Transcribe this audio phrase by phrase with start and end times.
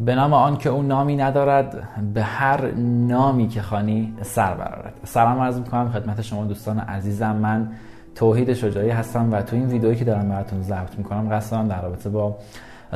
[0.00, 2.70] به نام آن که اون نامی ندارد به هر
[3.08, 7.36] نامی که خانی سر برارد سلام عرض می‌کنم خدمت شما دوستان عزیزم.
[7.36, 7.68] من
[8.14, 12.10] توحید شجاعی هستم و تو این ویدئویی که دارم براتون ضبط می‌کنم قصد در رابطه
[12.10, 12.36] با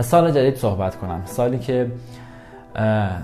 [0.00, 1.22] سال جدید صحبت کنم.
[1.24, 1.90] سالی که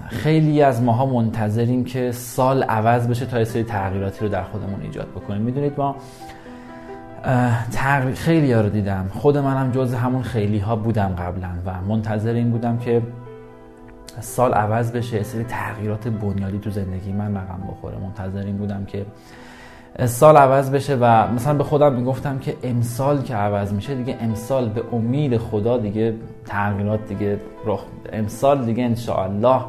[0.08, 4.80] خیلی از ماها منتظریم که سال عوض بشه تا یه سری تغییراتی رو در خودمون
[4.82, 5.42] ایجاد بکنیم.
[5.42, 5.96] می‌دونید ما
[7.72, 9.10] تغییر خیلی ها رو دیدم.
[9.12, 13.02] خود منم جز همون خیلی ها بودم قبلا و منتظر این بودم که
[14.20, 17.96] سال عوض بشه سری تغییرات بنیادی تو زندگی من رقم بخوره.
[17.98, 19.06] منتظر این بودم که
[20.06, 24.68] سال عوض بشه و مثلا به خودم می‌گفتم که امسال که عوض میشه دیگه امسال
[24.68, 26.14] به امید خدا دیگه
[26.46, 29.60] تغییرات دیگه رخ امسال دیگه انشاءالله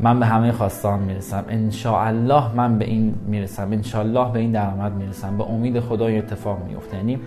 [0.00, 1.44] من به همه خواستان می‌رسم.
[1.48, 3.72] انشاءالله من به این می‌رسم.
[3.72, 5.36] انشاءالله به این درآمد می‌رسم.
[5.36, 6.96] به امید خدا این اتفاق میفته.
[6.96, 7.20] یعنی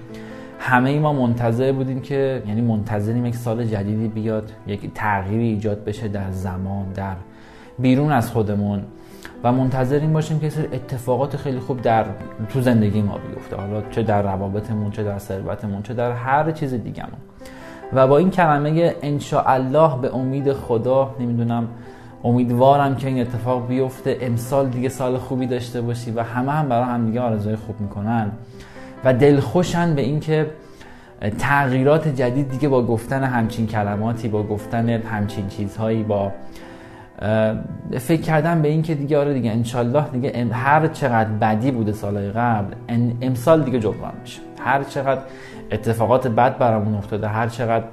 [0.59, 5.83] همه ای ما منتظر بودیم که یعنی منتظریم یک سال جدیدی بیاد یک تغییری ایجاد
[5.83, 7.15] بشه در زمان در
[7.79, 8.83] بیرون از خودمون
[9.43, 12.05] و منتظریم باشیم که سر اتفاقات خیلی خوب در
[12.49, 13.55] تو زندگی ما بیفته.
[13.55, 17.19] حالا چه در روابطمون چه در ثروتمون چه در هر چیز دیگهمون.
[17.93, 18.95] و با این کلمه
[19.45, 21.67] الله به امید خدا نمی‌دونم
[22.23, 24.17] امیدوارم که این اتفاق بیفته.
[24.21, 28.31] امسال دیگه سال خوبی داشته باشی و همه هم برای هم دیگه آرزوی خوب می‌کنن.
[29.03, 30.51] و دلخوشن به اینکه
[31.39, 36.31] تغییرات جدید دیگه با گفتن همچین کلماتی با گفتن همچین چیزهایی با
[37.99, 42.31] فکر کردم به این که دیگه آره دیگه انشالله دیگه هر چقدر بدی بوده سالهای
[42.31, 42.73] قبل
[43.21, 44.41] امسال دیگه جبران میشه.
[44.59, 45.21] هر چقدر
[45.71, 47.85] اتفاقات بد برامون افتاده هر چقدر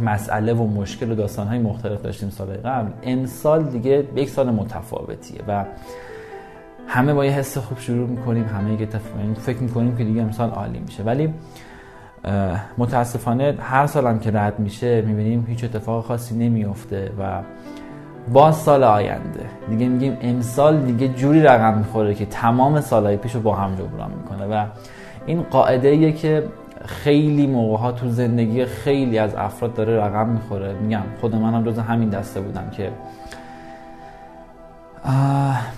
[0.00, 5.64] مسئله و مشکل و داستانهای مختلف داشتیم سالهای قبل امسال دیگه یک سال متفاوتیه و
[6.92, 8.80] همه با یه حس خوب شروع می‌کنیم همه یک
[9.18, 11.02] یعنی فکر می‌کنیم که دیگه امسال عالی میشه.
[11.02, 11.34] ولی
[12.78, 17.40] متاسفانه هر سالم که رد میشه می‌بینیم هیچ اتفاق خاصی نمیافته و
[18.32, 19.40] باز سال آینده.
[19.68, 24.10] دیگه میگیم امسال دیگه جوری رقم می‌خوره که تمام سالهای پیش رو با هم جبران
[24.10, 24.66] می‌کنه و
[25.26, 26.44] این قاعده ایه که
[26.84, 30.72] خیلی موقع ها تو زندگی خیلی از افراد داره رقم می‌خوره.
[30.72, 32.90] میگم خود منم جز همین دسته بودم که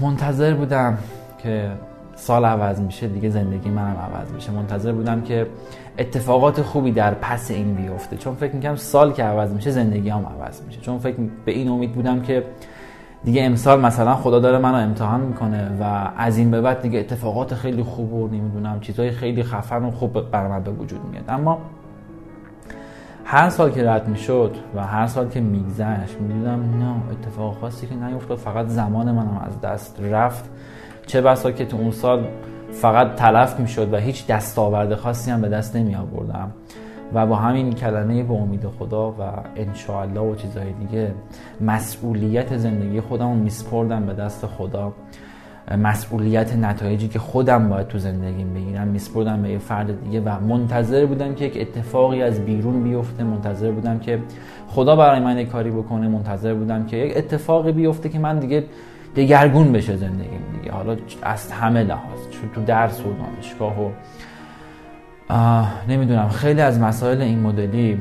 [0.01, 0.99] منتظر بودم
[1.43, 1.71] که
[2.15, 4.53] سال عوض میشه دیگه زندگی منم عوض میشه.
[4.53, 5.47] منتظر بودم که
[5.99, 8.17] اتفاقات خوبی در پس این بیفته.
[8.17, 10.81] چون فکر می‌کنم سال که عوض میشه زندگی هم عوض میشه.
[10.81, 12.45] چون فکر به این امید بودم که
[13.25, 17.55] دیگه امسال مثلا خدا داره منو امتحان می‌کنه و از این به بعد دیگه اتفاقات
[17.55, 21.25] خیلی خوب و نمی‌دونم چیزهای خیلی خفن و خوب بر من به وجود میاد.
[21.29, 21.59] اما
[23.25, 27.95] هر سال که رد می‌شد و هر سال که میگذشت می‌دیدم نه اتفاق خاصی که
[27.95, 30.51] نیفتاد فقط زمان منم از دست رفت.
[31.07, 32.27] چه بسا که تو اون سال
[32.71, 36.53] فقط تلف می‌شد و هیچ دستاورد خاصی هم به دست نمی آوردم
[37.15, 39.23] و با همین کلمه به امید خدا و
[39.57, 41.15] انشاءالله و چیزهای دیگه
[41.61, 44.93] مسئولیت زندگی خودم میسپردم به دست خدا.
[45.71, 48.89] مسئولیت نتایجی که خودم باید تو زندگیم بگیرم.
[48.89, 53.25] میسپردم به یه فرد دیگه و منتظر بودم که یک اتفاقی از بیرون بیفته.
[53.25, 54.19] منتظر بودم که
[54.69, 56.09] خدا برای من کاری بکنه.
[56.09, 58.65] منتظر بودم که یک اتفاقی بیفته که من دیگه
[59.17, 60.73] دگرگون بشه زندگیم دیگه.
[60.73, 62.19] حالا از همه لحاظ.
[62.55, 63.91] تو درس و دانشگاه و
[65.89, 66.29] نمی‌دونم.
[66.29, 68.01] خیلی از مسائل این مدلی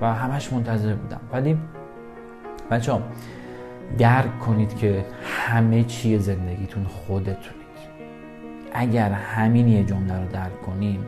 [0.00, 1.20] و همش منتظر بودم.
[1.32, 1.56] ولی
[2.70, 2.92] بچه
[3.98, 7.66] درک کنید که همه چی زندگیتون خودتونید.
[8.72, 11.06] اگر همین یه جمله رو درک کنیم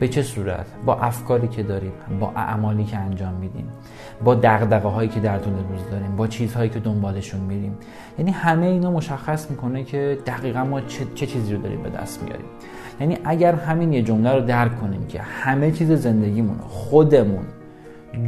[0.00, 3.68] به چه صورت؟ با افکاری که داریم با اعمالی که انجام میدیم
[4.24, 7.78] با دغدغه هایی که در طول روز داریم با چیزهایی که دنبالشون میریم.
[8.18, 12.22] یعنی همه اینا مشخص می‌کنه که دقیقا ما چه, چه چیزی رو داریم به دست
[12.22, 12.46] میاریم.
[13.00, 17.44] یعنی اگر همین یه جمله رو درک کنیم که همه چیز زندگیمون خودمون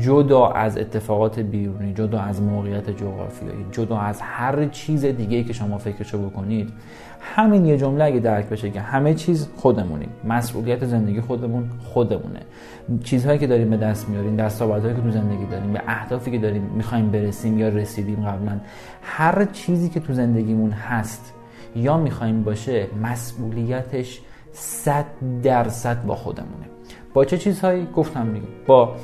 [0.00, 5.78] جدا از اتفاقات بیرونی جدا از موقعیت جغرافیایی جدا از هر چیز دیگه که شما
[5.78, 6.72] فکرشو بکنید
[7.20, 10.08] همین یه جمله اگه درک بشه که همه چیز خودمونیم.
[10.24, 12.40] مسئولیت زندگی خودمون خودمونه.
[13.04, 16.62] چیزهایی که داریم به دست میاریم دستاوردهایی که تو زندگی داریم به اهدافی که داریم
[16.62, 18.60] می‌خوایم برسیم یا رسیدیم قبلا
[19.02, 21.34] هر چیزی که تو زندگیمون هست
[21.76, 24.20] یا می‌خوایم باشه مسئولیتش
[24.52, 25.04] صد
[25.42, 26.66] درصد با خودمونه.
[27.14, 28.46] با چه چیزهایی؟ گفتم دیگه.
[28.66, 28.94] با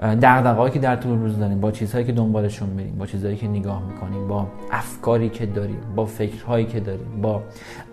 [0.00, 3.82] دغدغه‌ای که در طول روز داریم با چیزهایی که دنبالشون میریم با چیزهایی که نگاه
[3.86, 7.42] می‌کنیم با افکاری که داریم با فکرهایی که داریم با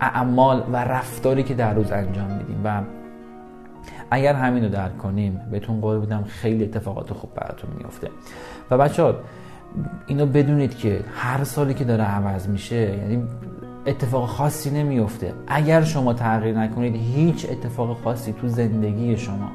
[0.00, 2.60] اعمال و رفتاری که در روز انجام میدیم.
[2.64, 2.82] و
[4.10, 8.08] اگر همین رو درک کنیم بهتون قول بودم خیلی اتفاقات خوب براتون میفته
[8.70, 9.14] و بچه
[10.06, 13.24] اینو بدونید که هر سالی که داره عوض میشه یعنی
[13.86, 19.50] اتفاق خاصی نمیفته اگر شما تغییر نکنید هیچ اتفاق خاصی تو زندگی شما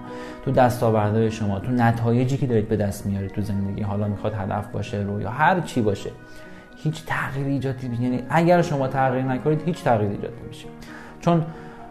[0.45, 4.67] تو دستاوردهای شما تو نتایجی که دارید به دست میارید تو زندگی حالا می‌خواد هدف
[4.67, 6.09] باشه رو یا هر چی باشه
[6.77, 10.67] هیچ تغییری ایجاد یعنی اگر شما تغییر نکنید هیچ تغییری ایجاد نمیشه.
[11.21, 11.43] چون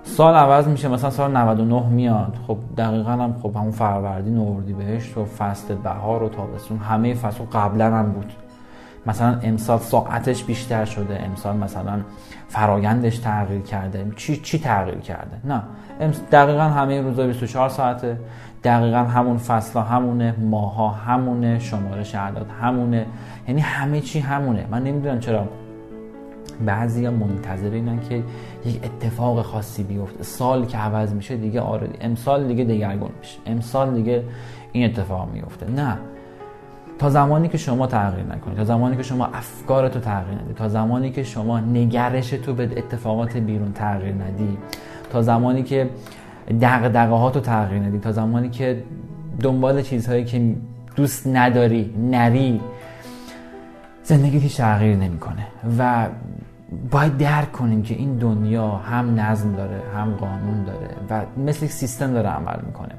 [0.05, 2.37] سال عوض میشه مثلا سال 99 میاد.
[2.47, 7.45] خب دقیقا هم خب همون فروردین و بهشت و فصل بهار و تابستون همه فصل
[7.45, 8.33] قبلا هم بود.
[9.07, 12.01] مثلا امسال ساعتش بیشتر شده امسال مثلا
[12.49, 14.13] فرایندش تغییر کرده.
[14.17, 15.63] چی چی تغییر کرده؟ نه.
[16.33, 18.19] دقیقا همه روزا 24 ساعته.
[18.65, 23.07] دقیقا همون فصل همونه ماها همونه شمارش اعداد همونه.
[23.49, 24.67] یعنی همه چی همونه.
[24.71, 25.49] من نمی‌دونم چرا.
[26.67, 28.23] بعضی ها منتظرینن که
[28.65, 30.23] یک اتفاق خاصی بیفته.
[30.23, 33.39] سال که عوض میشه دیگه آره امسال دیگه دگرگون میشه.
[33.47, 34.25] امسال دیگه
[34.73, 35.99] این اتفاق میفته نه.
[36.99, 41.11] تا زمانی که شما تغییر نکنید تا زمانی که شما افکارتو تغییر ندی تا زمانی
[41.11, 44.59] که شما نگرش تو به اتفاقات بیرون تغییر ندی
[45.11, 45.91] تا زمانی که
[46.61, 48.83] دغدغه تو تغییر ندی تا زمانی که
[49.41, 50.55] دنبال چیزهایی که
[50.97, 52.61] دوست نداری نری
[54.03, 55.47] زندگی هیچ تغییر نمی‌کنه.
[55.79, 56.09] و
[56.91, 62.13] باید درک کنیم که این دنیا هم نظم داره هم قانون داره و مثل سیستم
[62.13, 62.93] داره عمل می‌کنه.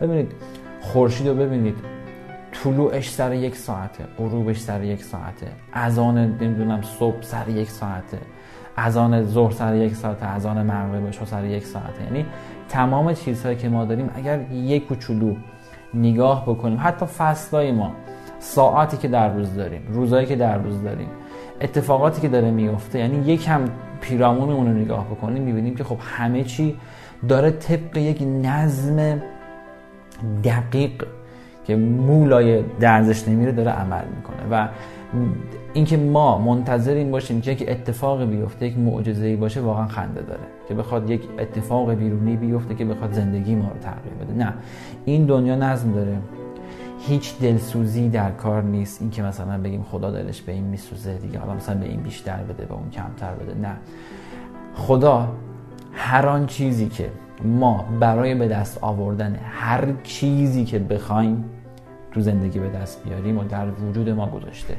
[0.00, 0.32] ببینید
[0.80, 1.74] خورشید رو ببینید.
[2.64, 8.18] طلوعش سر یک ساعته غروبش سر یک ساعته اذان نمی‌دونم صبح سر یک ساعته
[8.76, 12.04] اذان ظهر سر یک ساعته اذان مغربش سر یک ساعته.
[12.04, 12.26] یعنی
[12.68, 15.36] تمام چیزهایی که ما داریم اگر یک کوچولو
[15.94, 17.92] نگاه بکنیم حتی فصلای ما
[18.38, 21.08] ساعتی که در روز داریم روزایی که در روز داریم
[21.60, 23.64] اتفاقاتی که داره میفته یعنی یکم
[24.00, 26.76] پیرامونمون رو نگاه بکنیم می‌بینیم که خب همه چی
[27.28, 29.22] داره طبق یک نظم
[30.44, 31.04] دقیق
[31.70, 34.36] که مولای درزش نمیره داره عمل می‌کنه.
[34.50, 34.68] و
[35.72, 40.22] اینکه ما منتظر این باشیم که یک اتفاق بیفته یک معجزه ای باشه واقعا خنده
[40.22, 40.40] داره.
[40.68, 44.44] که بخواد یک اتفاق بیرونی بیفته که بخواد زندگی ما رو تغییر بده.
[44.44, 44.54] نه.
[45.04, 46.18] این دنیا نظم داره.
[46.98, 49.02] هیچ دلسوزی در کار نیست.
[49.02, 52.36] این که مثلا بگیم خدا دلش به این میسوزه دیگه حالا مثلا به این بیشتر
[52.36, 53.60] بده به اون کمتر بده.
[53.60, 53.76] نه.
[54.74, 55.28] خدا
[55.92, 57.10] هر آن چیزی که
[57.44, 61.44] ما برای به دست آوردن هر چیزی که بخوایم
[62.12, 64.76] تو زندگی به دست بیاریم و در وجود ما گذاشته.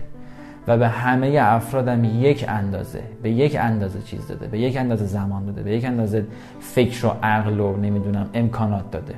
[0.68, 5.46] و به همه افرادم یک اندازه به یک اندازه چیز داده به یک اندازه زمان
[5.46, 6.26] داده به یک اندازه
[6.60, 9.16] فکر و عقل و نمی‌دونم امکانات داده.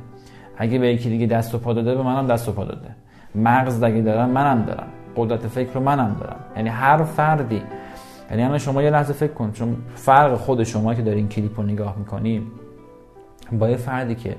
[0.58, 2.90] اگه به یکی دیگه دست و پا داده به منم دست و پا داده.
[3.36, 4.88] مغز اگه دارم منم دارم.
[5.16, 6.40] قدرت فکر رو منم دارم.
[6.56, 7.62] یعنی هر فردی
[8.32, 11.66] یعنی الان شما یه لحظه فکر کن چون فرق خود شما که دارین کلیپ رو
[11.66, 12.42] نگاه می‌کنی
[13.52, 14.36] با یه فردی که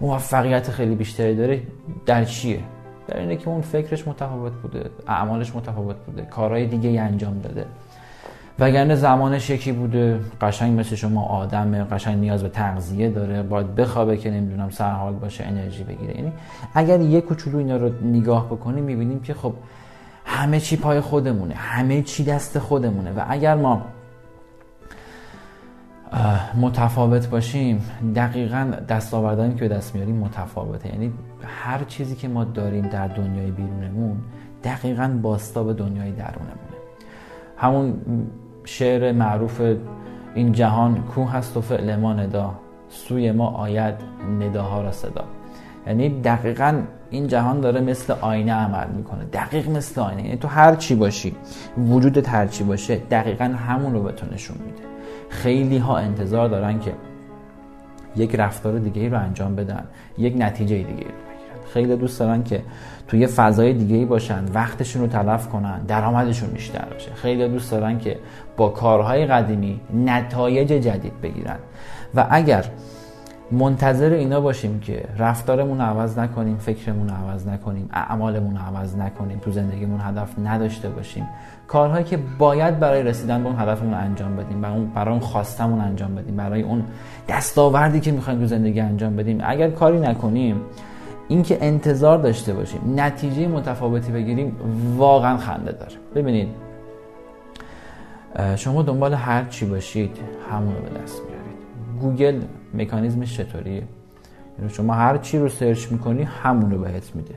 [0.00, 1.60] موفقیت خیلی بیشتری داره
[2.06, 2.60] در چیه؟
[3.08, 7.66] در اینه که اون فکرش متفاوت بوده اعمالش متفاوت بوده کارهای دیگه ای انجام داده.
[8.58, 14.16] وگرنه زمانش یکی بوده قشنگ مثل شما آدم قشنگ نیاز به تغذیه داره باید بخوابه
[14.16, 16.16] که نمی‌دونم سرحال باشه انرژی بگیره.
[16.16, 16.32] یعنی
[16.74, 19.52] اگر یک کوچولو اینا رو نگاه بکنیم می‌بینیم که خب
[20.24, 23.12] همه چی پای خودمونه همه چی دست خودمونه.
[23.12, 23.82] و اگر ما
[26.60, 27.82] متفاوت باشیم.
[28.14, 30.88] دقیقا دستاوردهایی که دست میاریم متفاوته.
[30.88, 31.12] یعنی
[31.42, 34.16] هر چیزی که ما داریم در دنیای بیرونمون
[34.64, 36.78] دقیقا باستا به دنیای درونمونه.
[37.56, 37.94] همون
[38.64, 39.60] شعر معروف
[40.34, 42.54] این جهان کوه هست و فعل ما ندا
[42.88, 43.94] سوی ما آید
[44.40, 45.24] نداها را صدا.
[45.86, 49.24] یعنی دقیقا این جهان داره مثل آینه عمل می‌کنه.
[49.24, 50.24] دقیق مثل آینه.
[50.24, 51.36] یعنی تو هر چی باشی
[51.78, 54.93] وجودت هر چی باشه دقیقا همون رو به تو نشون میده.
[55.28, 56.92] خیلی ها انتظار دارن که
[58.16, 59.84] یک رفتار دیگه ای رو انجام بدن
[60.18, 61.72] یک نتیجه دیگه ای رو بگیرن.
[61.72, 62.62] خیلی دوست دارن که
[63.08, 67.14] توی فضای دیگه ای باشن وقتشون رو تلف کنن درآمدشون بیشتر باشه.
[67.14, 68.18] خیلی دوست دارن که
[68.56, 71.58] با کارهای قدیمی نتایج جدید بگیرن.
[72.14, 72.64] و اگر
[73.50, 80.00] منتظر اینا باشیم که رفتارمون عوض نکنیم فکرمون عوض نکنیم اعمالمون عوض نکنیم تو زندگیمون
[80.00, 81.28] هدف نداشته باشیم
[81.68, 85.80] کارهایی که باید برای رسیدن به اون هدفمون انجام بدیم برای اون برای اون خواستمون
[85.80, 86.84] انجام بدیم برای اون
[87.28, 89.38] دستاوردی که می‌خوایم تو زندگی انجام بدیم.
[89.44, 90.60] اگر کاری نکنیم
[91.28, 94.56] اینکه انتظار داشته باشیم نتیجه متفاوتی بگیریم
[94.96, 95.92] واقعا خنده داره.
[96.14, 96.48] ببینید
[98.56, 100.18] شما دنبال هر چی باشید
[100.50, 101.54] همون به دست میارید.
[102.00, 102.40] گوگل
[102.74, 103.82] مکانیزمش چطوریه؟
[104.58, 107.34] یعنی شما هر چی رو search می‌کنی همون بهت میده.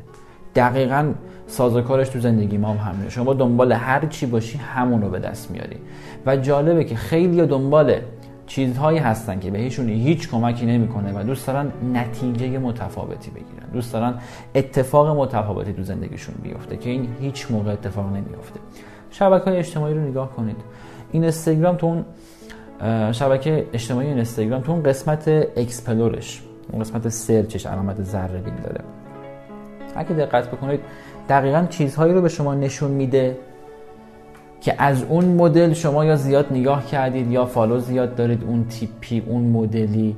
[0.57, 1.13] دقیقا
[1.47, 3.09] سازوکارش تو زندگی ما هم همینه.
[3.09, 5.77] شما دنبال هر چی باشی همون رو به دست میاری.
[6.25, 7.95] و جالبه که خیلی دنبال
[8.47, 13.69] چیزهایی هستن که بهشون هیچ کمکی نمی‌کنه و دوست دارن نتیجه متفاوتی بگیرن.
[13.73, 14.13] دوست دارن
[14.55, 18.59] اتفاق متفاوتی تو زندگیشون بیفته که این هیچ موقع اتفاق نمیفته
[19.11, 20.57] شبکه های اجتماعی رو نگاه کنید.
[21.11, 22.05] این اینستاگرام تو اون
[23.11, 28.55] شبکه اجتماعی اینستاگرام تو اون قسمت explore ش اون قسمت search ش علامت ذره بین
[28.55, 28.81] داره.
[29.97, 30.79] اگه دقت بکنید
[31.29, 33.37] دقیقا چیزهایی رو به شما نشون میده
[34.61, 39.23] که از اون مدل شما یا زیاد نگاه کردید یا follow زیاد دارید اون تیپی
[39.27, 40.15] اون مدلی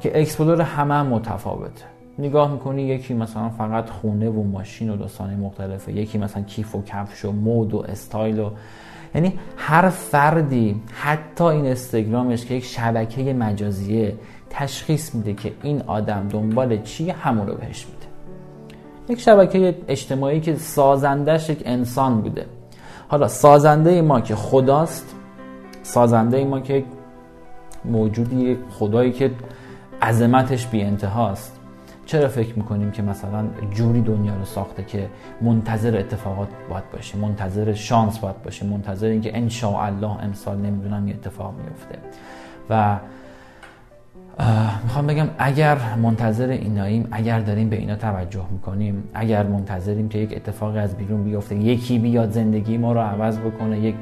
[0.00, 1.84] که explore همه هم متفاوته.
[2.18, 6.82] نگاه می‌کنی یکی مثلا فقط خونه و ماشین و داستان مختلفه یکی مثلا کیف و
[6.82, 8.50] کفش و مد و استایل و
[9.14, 14.14] یعنی هر فردی حتی این استگرامش که یک شبکه مجازیه
[14.50, 17.99] تشخیص میده که این آدم دنبال چی همون رو بهش میده.
[19.10, 22.46] یک شبکه اجتماعی که سازندش یک انسان بوده.
[23.08, 25.14] حالا سازنده ما که خداست
[25.82, 26.84] سازنده ما که
[27.84, 29.30] موجودی خدایی که
[30.02, 31.60] عظمتش بی انتهاست
[32.06, 37.72] چرا فکر می‌کنیم که مثلا جوری دنیا رو ساخته که منتظر اتفاقات باید باشه منتظر
[37.74, 41.98] شانس باید باشه منتظر اینکه ان الله امسال نمی‌دونم یه اتفاق میفته
[42.70, 42.96] و
[44.82, 50.36] می‌خوام بگم اگر منتظر ایناییم اگر داریم به اینا توجه می‌کنیم اگر منتظریم که یک
[50.36, 53.94] اتفاقی از بیرون بیفته یکی بیاد زندگی ما رو عوض بکنه یک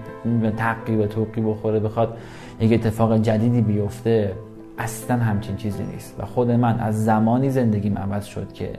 [0.57, 2.17] تقی و توقی بخوره بخواد
[2.61, 4.33] یک اتفاق جدیدی بیفته
[4.79, 6.15] اصلا همچین چیزی نیست.
[6.19, 8.71] و خود من از زمانی زندگیم عوض شد که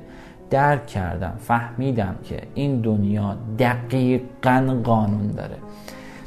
[0.50, 5.56] درک کردم فهمیدم که این دنیا دقیقا قانون داره.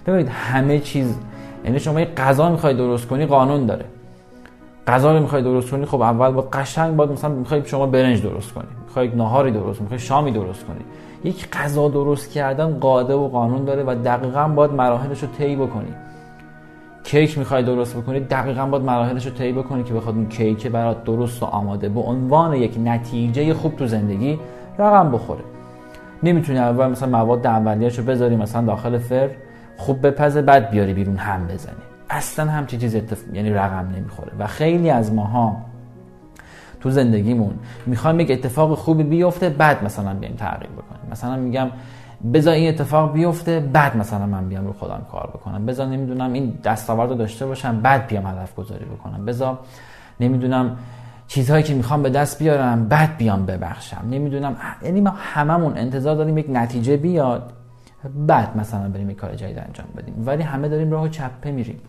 [0.07, 1.19] ببینید همه چیز
[1.65, 3.85] یعنی شما یه غذا می‌خوای درست کنی قانون داره.
[4.87, 8.53] غذا رو می‌خوای درست کنی خب اول با قشنگ باید مثلا می‌خوای شما برنج درست
[8.53, 10.85] کنی می‌خوای ناهاری درست می‌خوای شامی درست کنی.
[11.25, 15.95] یک غذا درست کردن قاعده و قانون داره و دقیقا باید مراحلش رو طی بکنی.
[17.05, 21.05] کیک می‌خوای درست بکنی دقیقا باید مراحلش رو طی بکنی که بخواد اون کیک برات
[21.05, 24.39] درست و آماده به عنوان یک نتیجه خوب تو زندگی
[24.79, 25.45] رقم بخوره.
[26.23, 29.31] نمی‌تونی اول مثلا مواد اولیه‌اش رو بذاری مثلا داخل فر
[29.77, 31.92] خوب بپزه بعد بیاری بیرون هم بزنی.
[32.13, 33.19] اصلا همچی چیزی اتف...
[33.33, 34.33] یعنی رقم نمی‌خوره.
[34.39, 35.57] و خیلی از ماها
[36.81, 37.55] تو زندگیمون
[37.87, 41.11] می‌خوایم یک اتفاق خوبی بیفته بعد مثلا بیایم تغییر بکنیم.
[41.11, 41.69] مثلا میگم
[42.35, 45.67] بذار این اتفاق بیفته بعد مثلا من بیام رو خودم کار بکنم.
[45.67, 49.25] بذار نمی‌دونم این دستاورد رو داشته باشم بعد بیام هدف گذاری بکنم.
[49.25, 49.59] بذار
[50.21, 50.77] نمی‌دونم
[51.29, 54.05] چیزهایی که می‌خوام به دست بیارم بعد بیام ببخشم.
[54.11, 57.53] نمی‌دونم یعنی ما هممون انتظار داریم یک نتیجه بیاد
[58.27, 60.15] بعد مثلا بریم یک کار جدید انجام بدیم.
[60.27, 61.81] ولی همه داریم راه چپه میریم.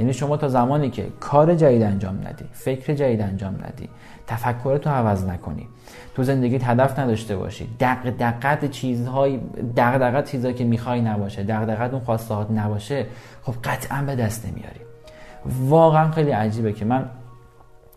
[0.00, 3.88] یعنی شما تا زمانی که کار جدید انجام ندی فکر جدید انجام ندی
[4.26, 5.68] تفکر تو عوض نکنی.
[6.14, 7.68] تو زندگیت هدف نداشته باشی.
[7.80, 9.40] دق دقت چیزهای
[9.76, 13.06] دق دقت چیزهایی که می‌خوای نباشه دق دقت اون خواستهات نباشه
[13.42, 14.80] خب قطعا به دست نمیاری.
[15.68, 17.04] واقعا خیلی عجیبه که من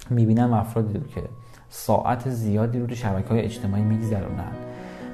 [0.10, 1.22] می‌بینم افرادی که
[1.69, 4.51] ساعت زیادی رو شبکه های اجتماعی میگذرونن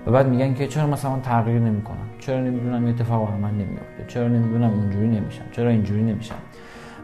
[0.08, 4.27] و بعد میگن که چرا مثلا تغییر نمی‌کنم چرا نمی‌دونم یه اتفاق من نمیفته چرا
[4.27, 6.36] نمی‌دونم اونجوری نمیشم؟ چرا اینجوری نمیشم؟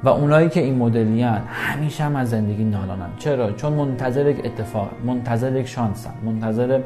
[0.06, 3.10] و اونایی که این مدلیان همیشه هم از زندگی نالانن.
[3.20, 6.82] چرا؟ چون منتظر یک اتفاق منتظر یک شانسن منتظر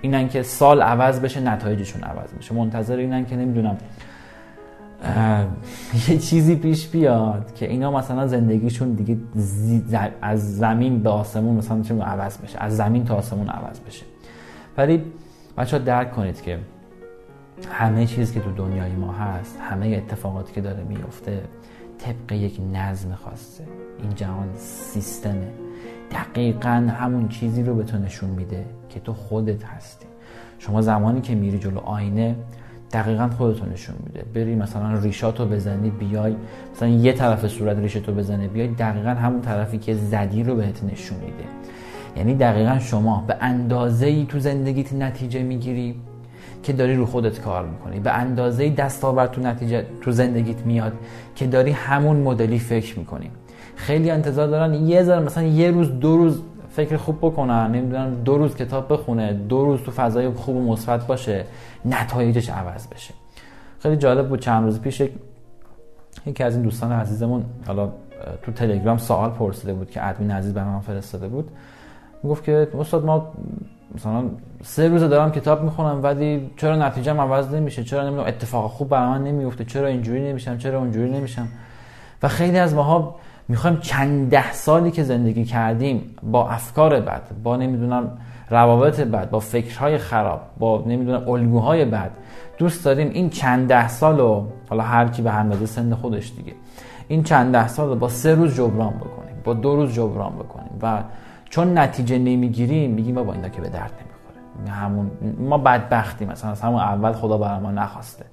[0.00, 2.54] اینن که سال عوض بشه نتایجشون عوض بشه.
[2.54, 3.76] منتظر اینن که نمی‌دونم
[6.08, 9.16] یه چیزی پیش بیاد که اینا مثلا زندگیشون دیگه
[10.22, 12.58] از زمین به آسمون مثلا چون عوض بشه.
[12.58, 14.04] از زمین تا آسمون عوض بشه.
[14.78, 15.02] ولی
[15.58, 16.58] بچه ها درک کنید که
[17.72, 21.40] همه چیز که تو دنیای ما هست همه اتفاقاتی که داره میفته
[22.02, 23.64] طبق یک نظم خواسته
[24.02, 25.48] این جهان سیستمه.
[26.10, 30.06] دقیقا همون چیزی رو به تو نشون میده که تو خودت هستی.
[30.58, 32.36] شما زمانی که میری جلو آینه
[32.92, 34.24] دقیقا خودتو نشون میده.
[34.34, 36.36] بری مثلا ریشاتو بزنی بیای.
[36.74, 38.68] مثلا یه طرف صورت ریشتو بزنه بیای.
[38.68, 41.44] دقیقا همون طرفی که زدی رو بهت نشون میده.
[42.16, 46.00] یعنی دقیقا شما به اندازه ای تو زندگیت نتیجه می‌گیری.
[46.62, 48.00] که داری رو خودت کار می‌کنی.
[48.00, 50.92] به اندازه دستاورد تو نتیجه تو زندگیت میاد
[51.36, 53.30] که داری همون مدلی فکر می‌کنی.
[53.76, 57.70] خیلی انتظار دارن یه ذره مثلا یه روز دو روز فکر خوب بکنن.
[57.70, 61.44] نمی‌دونم دو روز کتاب بخونه دو روز تو فضای خوب و مثبت باشه
[61.84, 63.14] نتایجش عوض بشه.
[63.78, 65.02] خیلی جالب بود چند روز پیش
[66.26, 67.92] یکی از این دوستان عزیزمون حالا
[68.42, 71.50] تو تلگرام سوال پرسیده بود که ادمین عزیز به من فرستاده بود.
[72.24, 73.32] گفت که استاد ما
[73.94, 74.24] مثلا
[74.62, 79.08] سه روز دارم کتاب می‌خونم ولی چرا نتیجه عوض نمیشه؟ چرا نمی‌دونم اتفاق خوب برای
[79.08, 81.48] من نمیفته چرا اینجوری نمیشم؟ چرا اونجوری نمیشم؟
[82.22, 83.14] و خیلی از ماها
[83.48, 88.18] می‌خوایم چند ده سالی که زندگی کردیم با افکار بد با نمی‌دونم
[88.50, 92.10] روابط بد با فکرهای خراب با نمی‌دونم الگوهای بد
[92.58, 96.52] دوست داریم این چند ده سال و حالا هر کی به اندازه سن خودش دیگه
[97.08, 100.78] این چند ده سال رو با سه روز جبران بکنیم با دو روز جبران بکنیم
[100.82, 101.02] و
[101.52, 104.76] چون نتیجه نمی‌گیریم میگیم با اینا که به درد نمی‌خوره.
[104.76, 106.28] همون ما بدبختیم.
[106.28, 108.24] مثلا از همون اول خدا برای ما نخواسته.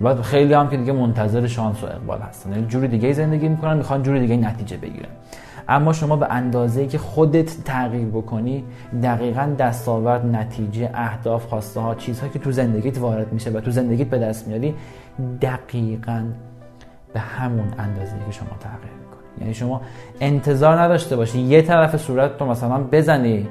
[0.00, 2.52] و خیلی هم که دیگه منتظر شانس و اقبال هستن.
[2.52, 5.08] یعنی جوری دیگه زندگی می‌کنن می‌خوان جوری دیگه نتیجه بگیرن.
[5.68, 8.64] اما شما به اندازه که خودت تغییر بکنی
[9.02, 14.08] دقیقا دستاورد نتیجه اهداف خواسته ها چیزهایی که تو زندگیت وارد میشه و تو زندگیت
[14.08, 14.74] به دست میاری
[15.40, 16.24] دقیقا
[17.14, 19.04] به همون اندازه که شما تغییر
[19.40, 19.80] یعنی شما
[20.20, 23.48] انتظار نداشته باشی یه طرف صورت تو مثلا بزنی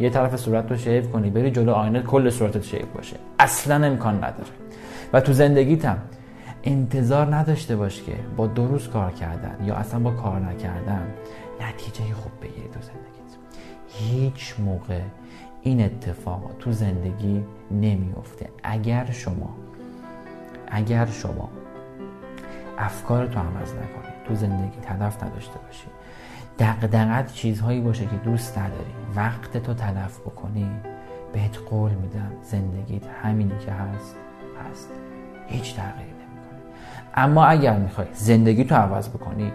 [0.00, 3.16] یه طرف صورت رو شیف کنی بری جلو آینه کل صورتت شیف باشه.
[3.38, 4.50] اصلا امکان نداره.
[5.12, 5.96] و تو زندگیت
[6.64, 11.02] انتظار نداشته باش که با دو روز کار کردن یا اصلا با کار نکردن
[11.60, 13.10] نتیجه خوب بگیری تو زندگیت.
[13.88, 15.00] هیچ موقع
[15.62, 19.56] این اتفاق تو زندگی نمیفته اگر شما
[20.68, 21.48] اگر شما
[22.80, 24.14] افکار تو عوض نکنی.
[24.28, 25.86] تو زندگی هدف نداشته باشی.
[26.58, 28.94] دقدقت چیزهایی باشه که دوست نداری.
[29.16, 30.66] وقت تو تلف بکنی
[31.32, 34.16] بهت قول میدم زندگیت همینی که هست
[34.70, 34.88] هست.
[35.46, 36.60] هیچ تغییری نمی‌کنه.
[37.14, 39.52] اما اگر می‌خوای زندگی تو عوض بکنی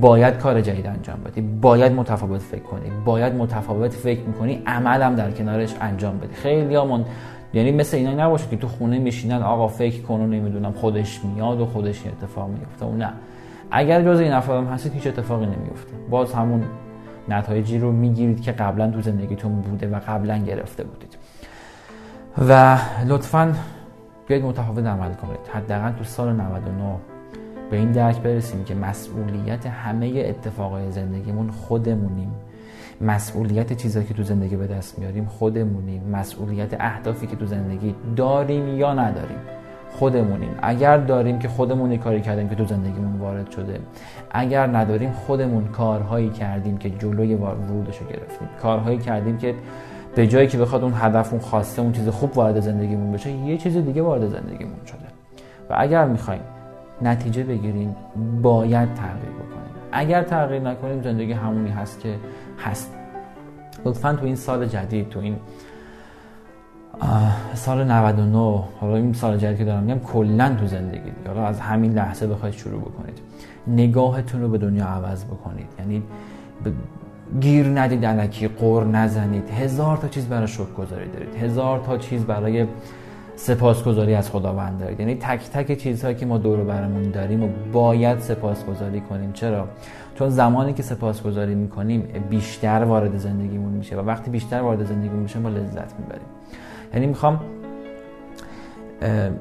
[0.00, 1.40] باید کار جدید انجام بدی.
[1.40, 2.90] باید متفاوت فکر کنی.
[3.04, 6.34] باید متفاوت فکر می‌کنی عملم در کنارش انجام بدی.
[6.34, 7.04] خیلی همون
[7.56, 11.60] یعنی مثل اینا نباشه که تو خونه میشینن آقا فکر کن و نمی‌دونم خودش میاد
[11.60, 13.12] و خودش اتفاق میفته و نه.
[13.70, 16.64] اگر جز این افراد هستید هیچ اتفاقی نمیفته باز همون
[17.28, 21.16] نتایجی رو می‌گیرید که قبلا تو زندگیتون بوده و قبلا گرفته بودید.
[22.48, 23.54] و لطفا
[24.28, 25.40] بیاید متفاوت عمل کنید.
[25.54, 26.96] حداقل تو سال 99
[27.70, 32.30] به این درک برسیم که مسئولیت همه اتفاقای زندگیمون خودمونیم.
[33.00, 36.02] مسئولیت چیزهایی که تو زندگی به دست میاریم خودمونیم.
[36.12, 39.38] مسئولیت اهدافی که تو زندگی داریم یا نداریم
[39.90, 40.50] خودمونیم.
[40.62, 43.80] اگر داریم که خودمون کاری کردیم که تو زندگیمون وارد شده.
[44.30, 48.48] اگر نداریم خودمون کارهایی کردیم که جلوی ورودش رو گرفتیم.
[48.62, 49.54] کارهایی کردیم که
[50.14, 53.56] به جایی که بخواد اون هدف اون خواسته اون چیز خوب وارد زندگیمون بشه یه
[53.56, 54.98] چیز دیگه وارد زندگیمون شده.
[55.70, 56.40] و اگر می‌خوایم
[57.02, 57.96] نتیجه بگیریم
[58.42, 59.66] باید تغییر بکنیم.
[59.92, 62.14] اگر تغییر نکنیم زندگی همونی هست که
[62.58, 62.92] هست.
[63.84, 65.36] لطفا تو این سال جدید تو این
[67.54, 71.92] سال 99 حالا این سال جدید که دارم میگم کلا تو زندگی حالا از همین
[71.92, 73.18] لحظه بخواید شروع بکنید.
[73.66, 75.66] نگاهتون رو به دنیا عوض بکنید.
[75.78, 76.02] یعنی
[77.40, 79.50] گیر ندید علکی قور نزنید.
[79.50, 81.34] هزار تا چیز برای شکر گذاری دارید.
[81.34, 82.66] هزار تا چیز برای
[83.36, 85.00] سپاسگزاری از خداوند دارید.
[85.00, 89.32] یعنی تک تک چیزهایی که ما دور برمون داریم و باید سپاسگزاری کنیم.
[89.32, 89.68] چرا؟
[90.14, 95.38] چون زمانی که سپاسگزاری می‌کنیم بیشتر وارد زندگیمون میشه و وقتی بیشتر وارد زندگیمون میشه
[95.38, 96.26] ما لذت می‌بریم.
[96.94, 97.40] یعنی می‌خوام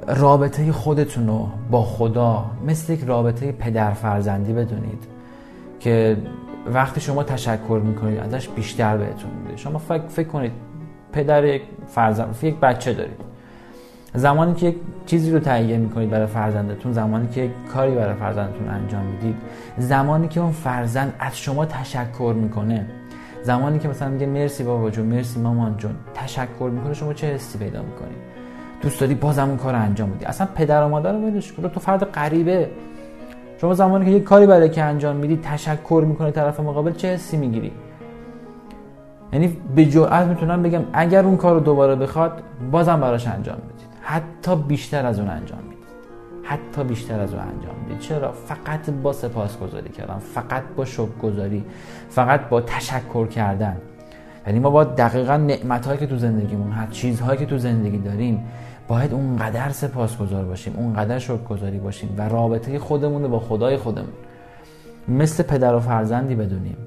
[0.07, 5.03] رابطه خودتون رو با خدا مثل یک رابطه پدر فرزندی بدونید
[5.79, 6.17] که
[6.73, 9.57] وقتی شما تشکر می‌کنید ازش بیشتر بهتون میده.
[9.57, 10.51] شما فکر, فکر کنید
[11.11, 13.24] پدر یک فرزند یک بچه دارید.
[14.15, 14.75] زمانی که یک
[15.05, 19.35] چیزی رو تهیه می‌کنید برای فرزندتون زمانی که یک کاری برای فرزندتون انجام می‌دید
[19.77, 22.85] زمانی که اون فرزند از شما تشکر می‌کنه
[23.43, 27.57] زمانی که مثلا میگه مرسی بابا جون مرسی مامان جون تشکر می‌کنه شما چه حسی
[27.57, 28.15] پیدا می‌کنی
[28.81, 32.03] دوست داری بازم اون کار انجام بدی؟ اصلا پدر و مادر رو ولش تو فرد
[32.03, 32.69] غریبه.
[33.61, 37.37] شما زمانی که یک کاری برای که انجام میدی تشکر می‌کنه طرف مقابل چه حسی
[37.37, 37.71] می‌گیری؟
[39.33, 43.74] یعنی به جرئت می‌تونم بگم اگر اون کار رو دوباره بخواد بازم براش انجام بدید
[44.07, 45.85] حتی بیشتر از اون انجام می‌دید
[46.43, 50.85] حتی بیشتر از اون انجام می‌دید چرا؟ فقط با سپاسگزاری کردن فقط با
[51.21, 51.65] گذاری
[52.09, 53.77] فقط با تشکر کردن.
[54.47, 58.43] یعنی ما با دقیقا نعمت که تو زندگیمون هست چیزهایی که تو زندگی داریم
[58.87, 64.13] باید اونقدر سپاسگزار باشیم اونقدر شکرگزاری باشیم و رابطه خودمون با خدای خودمون.
[65.07, 66.77] مثل پدر و فرزندی بدونیم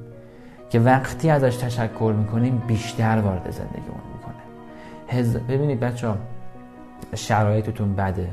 [0.70, 5.40] که وقتی ازش تشکر می‌کنیم بیشتر وارد زندگیمون می‌کنه.
[5.48, 6.16] ببینید بچه ها
[7.14, 8.28] شرایطتون بده.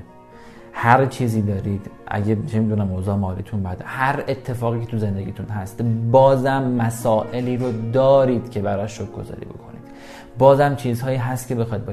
[0.73, 3.83] هر چیزی دارید اگه چه می‌دونم اوضاع مالیتون بده.
[3.85, 9.75] هر اتفاقی که تو زندگیتون هست بازم مسائلی رو دارید که براش گذاری بکنید.
[10.37, 11.83] بازم چیزهایی هست که بخواید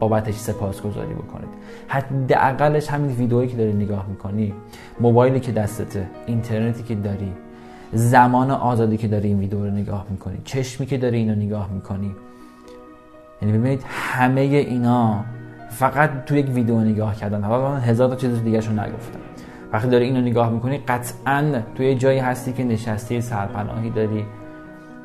[0.00, 1.48] بابتش سپاسگزاری بکنید.
[1.88, 4.54] حداقلش همین ویدئویی که داری نگاه می‌کنی
[5.00, 7.32] موبایلی که دستته اینترنتی که داری
[7.92, 12.14] زمان آزادی که داری این ویدیو رو نگاه می‌کنی چشمی که داری اینو نگاه می‌کنی.
[13.42, 15.24] یعنی ببینید همه اینا
[15.70, 17.44] فقط تو یک ویدیو نگاه کردن.
[17.44, 19.20] حالا هزار تا چیز دیگه رو نگفتم.
[19.72, 24.24] وقتی داری اینو نگاه می‌کنی قطعا توی جایی هستی که نشستی سرپناهی داری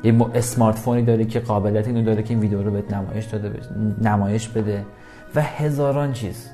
[0.04, 3.60] یه اسمارت فونی داری که قابلیت اینو داره که این ویدیو رو بهت نمایش داده
[4.02, 4.86] نمایش بده
[5.34, 6.50] و هزاران چیز.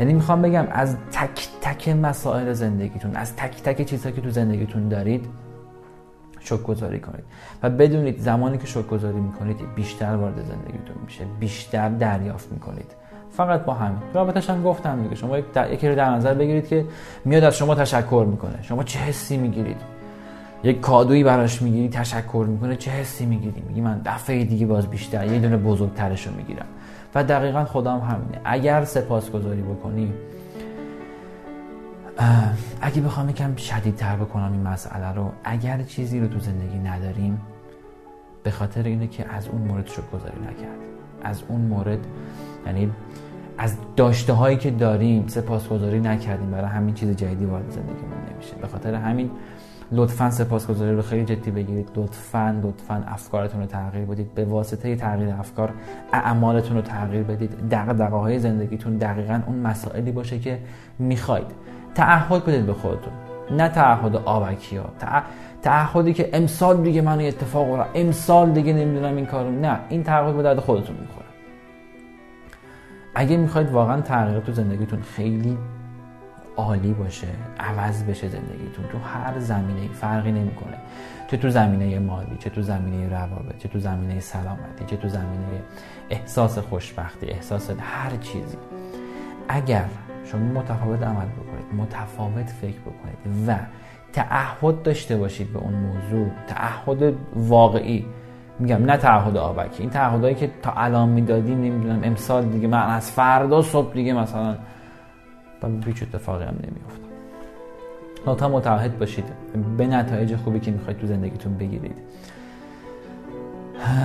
[0.00, 4.88] یعنی می‌خوام بگم از تک تک مسائل زندگیتون از تک تک چیزهایی که تو زندگیتون
[4.88, 5.28] دارید
[6.66, 7.24] گذاری کنید.
[7.62, 13.01] و بدونید زمانی که گذاری می‌کنید بیشتر وارد زندگیتون میشه بیشتر دریافت می‌کنید.
[13.32, 13.98] فقط با همین.
[14.14, 16.84] رابطش هم گفتم دیگه شما یکی رو در نظر بگیرید که
[17.24, 18.62] میاد از شما تشکر می‌کنه.
[18.62, 19.80] شما چه حسی می‌گیرید؟
[20.64, 25.26] یک کادویی براش می‌گیری تشکر می‌کنه چه حسی می‌گیری؟ میگی من دفعه دیگه باز بیشتر
[25.26, 26.66] یه دونه بزرگترش رو می‌گیرم.
[27.14, 28.40] و دقیقا هم همینه.
[28.44, 30.12] اگر سپاسگزاری بکنی
[32.80, 37.40] اگه بخوام یکم شدیدتر بکنم این مسئله رو اگر چیزی رو تو زندگی نداریم
[38.42, 40.78] به خاطر اینه که از اون مورد گذاری نکرد.
[41.22, 41.98] از اون مورد
[42.66, 42.90] یعنی
[43.58, 48.54] از داشته هایی که داریم سپاسگزاری نکردیم برای همین چیز جدیدی وارد زندگیمون نمیشه.
[48.60, 49.30] به خاطر همین
[49.92, 51.88] لطفا سپاسگزاری رو خیلی جدی بگیرید.
[51.96, 54.34] لطفا لطفا افکارتون رو تغییر بدید.
[54.34, 55.72] به واسطه تغییر افکار
[56.12, 57.50] اعمالتون رو تغییر بدید.
[57.70, 60.58] دغدغه های زندگیتون دقیقا اون مسائلی باشه که
[60.98, 61.46] می‌خواید.
[61.94, 63.12] تعهد بدید به خودتون.
[63.50, 64.84] نه تعهد آبکی ها
[65.62, 70.36] تعهدی که امسال دیگه من اتفاق را امسال دیگه نمی‌دونم این کارو نه این تعهد
[70.36, 71.21] به درد خودتون می‌خوره.
[73.14, 75.58] اگه می‌خواید واقعا تغییرات تو زندگیتون خیلی
[76.56, 77.26] عالی باشه
[77.60, 80.76] عوض بشه زندگیتون تو هر زمینه فرقی نمی‌کنه.
[81.30, 85.62] چه تو زمینه مالی چه تو زمینه روابط چه تو زمینه سلامتی چه تو زمینه
[86.10, 88.56] احساس خوشبختی احساس هر چیزی.
[89.48, 89.84] اگر
[90.24, 93.56] شما متفاوت عمل بکنید متفاوت فکر بکنید و
[94.12, 98.06] تعهد داشته باشید به اون موضوع تعهد واقعی
[98.62, 99.82] میگم نه تعهد آبکی.
[99.82, 104.56] این تعهدهایی که تا الان می‌دادیم نمی‌دونم امسال دیگه من از فردا صبح دیگه مثلا
[105.62, 107.02] و هیچ اتفاقی هم نمیفته
[108.26, 109.24] لطفا متعهد باشید.
[109.76, 111.96] به نتایج خوبی که می‌خواید تو زندگیتون بگیرید.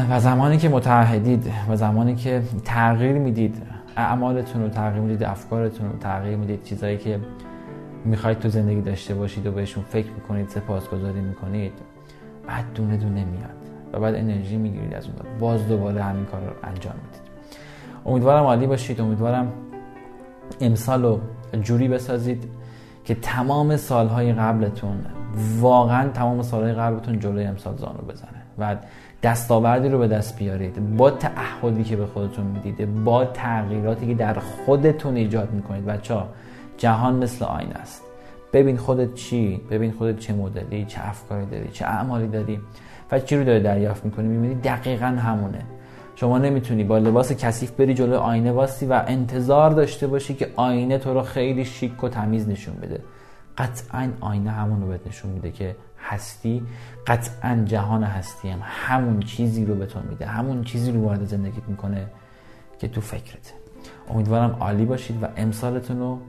[0.09, 3.63] و زمانی که متعهدید و زمانی که تغییر می‌دید
[3.97, 7.19] اعمالتون رو تغییر می‌دید افکارتون رو تغییر می‌دید چیزایی که
[8.05, 11.73] می‌خواید تو زندگی داشته باشید و بهشون فکر می‌کنید سپاسگزاری می‌کنید
[12.47, 13.66] بعد دونه دونه میاد.
[13.93, 17.21] و بعد انرژی می‌گیرید از اون باز دوباره همین کار رو انجام می‌دید.
[18.05, 19.01] امیدوارم عالی باشید.
[19.01, 19.51] امیدوارم
[20.61, 21.19] امسال رو
[21.61, 22.49] جوری بسازید
[23.05, 24.97] که تمام سالهای قبلتون
[25.59, 28.75] واقعا تمام سالهای قبلتون جلوی امسال زانو بزنه و
[29.23, 30.97] دستاوردی رو به دست بیارید.
[30.97, 35.85] با تعهدی که به خودتون می‌دید با تغییراتی که در خودتون ایجاد می‌کنید.
[35.85, 36.27] بچه ها
[36.77, 38.03] جهان مثل آینه است.
[38.53, 42.59] ببین خودت چی ببین خودت چه مدلی چه افکاری داری چه اعمالی داری.
[43.11, 45.65] و چی رو داری دریافت می‌کنی می‌بینی دقیقا همونه.
[46.15, 50.97] شما نمی‌تونی با لباس کثیف بری جلو آینه واستی و انتظار داشته باشی که آینه
[50.97, 52.99] تو رو خیلی شیک و تمیز نشون بده.
[53.57, 56.63] قطعا آینه همون رو بهت نشون میده که هستی
[57.07, 60.25] قطعا جهان هستی هم همون چیزی رو به تو میده.
[60.25, 62.07] همون چیزی رو وارد زندگیت می‌کنه
[62.79, 63.53] که تو فکرت
[64.09, 66.19] امیدوارم عالی باشید و امسالتون رو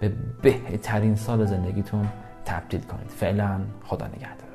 [0.00, 2.08] به بهترین سال زندگیتون
[2.44, 3.08] تبدیل کنید.
[3.08, 4.45] فعلا خدا نگهدار.